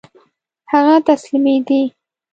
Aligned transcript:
هغه 0.71 0.95
تسلیمېدی. 1.07 1.81